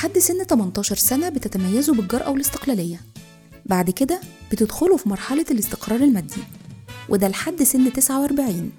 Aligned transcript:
لحد 0.00 0.18
سن 0.18 0.44
18 0.44 0.96
سنة 0.96 1.28
بتتميزوا 1.28 1.94
بالجرأة 1.94 2.30
والاستقلالية. 2.30 3.00
بعد 3.66 3.90
كده 3.90 4.20
بتدخلوا 4.52 4.96
في 4.96 5.08
مرحلة 5.08 5.44
الاستقرار 5.50 6.00
المادي 6.00 6.42
وده 7.08 7.28
لحد 7.28 7.62
سن 7.62 7.92
49 7.92 8.72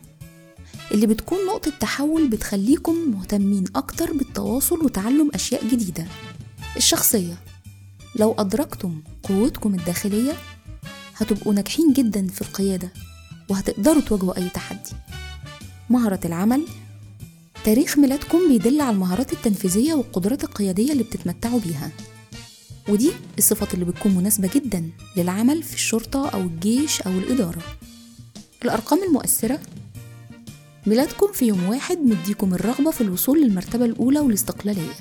اللي 0.91 1.07
بتكون 1.07 1.37
نقطة 1.47 1.71
تحول 1.79 2.27
بتخليكم 2.27 2.95
مهتمين 3.11 3.63
أكتر 3.75 4.13
بالتواصل 4.13 4.85
وتعلم 4.85 5.31
أشياء 5.33 5.67
جديدة. 5.67 6.05
الشخصية. 6.77 7.37
لو 8.15 8.35
أدركتم 8.39 9.01
قوتكم 9.23 9.75
الداخلية 9.75 10.33
هتبقوا 11.17 11.53
ناجحين 11.53 11.93
جدا 11.93 12.27
في 12.27 12.41
القيادة 12.41 12.89
وهتقدروا 13.49 14.01
تواجهوا 14.01 14.37
أي 14.37 14.49
تحدي. 14.49 14.91
مهرة 15.89 16.19
العمل 16.25 16.65
تاريخ 17.63 17.97
ميلادكم 17.97 18.47
بيدل 18.47 18.81
على 18.81 18.89
المهارات 18.95 19.33
التنفيذية 19.33 19.93
والقدرات 19.93 20.43
القيادية 20.43 20.91
اللي 20.91 21.03
بتتمتعوا 21.03 21.59
بيها. 21.59 21.91
ودي 22.89 23.11
الصفات 23.37 23.73
اللي 23.73 23.85
بتكون 23.85 24.15
مناسبة 24.15 24.49
جدا 24.55 24.89
للعمل 25.17 25.63
في 25.63 25.73
الشرطة 25.73 26.29
أو 26.29 26.41
الجيش 26.41 27.01
أو 27.01 27.11
الإدارة. 27.11 27.61
الأرقام 28.65 29.03
المؤثرة 29.03 29.59
ميلادكم 30.87 31.31
في 31.33 31.45
يوم 31.45 31.63
واحد 31.69 31.97
مديكم 31.97 32.53
الرغبة 32.53 32.91
في 32.91 33.01
الوصول 33.01 33.41
للمرتبة 33.41 33.85
الأولى 33.85 34.19
والاستقلالية. 34.19 34.93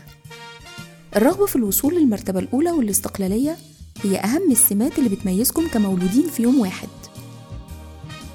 الرغبة 1.16 1.47
في 1.47 1.56
الوصول 1.56 1.94
للمرتبة 1.94 2.41
الأولى 2.41 2.70
والاستقلالية 2.70 3.56
هي 4.03 4.16
أهم 4.19 4.50
السمات 4.50 4.98
اللي 4.98 5.08
بتميزكم 5.08 5.69
كمولودين 5.69 6.28
في 6.28 6.42
يوم 6.42 6.61
واحد. 6.61 6.88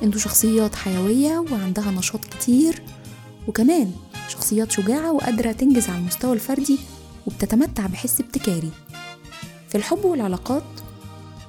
أنتوا 0.04 0.20
شخصيات 0.20 0.76
حيوية 0.76 1.46
وعندها 1.52 1.92
نشاط 1.92 2.26
كتير 2.26 2.82
وكمان 3.48 3.92
شخصيات 4.28 4.72
شجاعة 4.72 5.12
وقادرة 5.12 5.52
تنجز 5.52 5.90
على 5.90 5.98
المستوى 5.98 6.34
الفردي 6.34 6.80
وبتتمتع 7.28 7.88
بحس 7.88 8.22
ابتكاري. 8.22 8.72
في 9.70 9.76
الحب 9.76 10.06
والعلاقات 10.06 10.64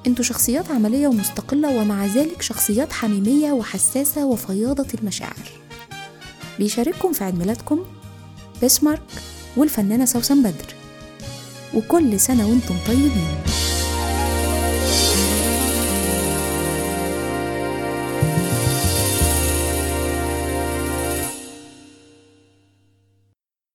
أنتوا 0.06 0.24
شخصيات 0.24 0.70
عملية 0.70 1.08
ومستقلة 1.08 1.68
ومع 1.68 2.06
ذلك 2.06 2.42
شخصيات 2.42 2.92
حميمية 2.92 3.52
وحساسة 3.52 4.26
وفياضة 4.26 4.86
المشاعر. 4.94 5.50
بيشارككم 6.58 7.12
في 7.12 7.24
عيد 7.24 7.38
ميلادكم 7.38 7.84
بيسمارك 8.60 9.02
والفنانة 9.56 10.04
سوسن 10.04 10.42
بدر. 10.42 10.74
وكل 11.74 12.20
سنة 12.20 12.48
وأنتم 12.48 12.74
طيبين. 12.86 13.65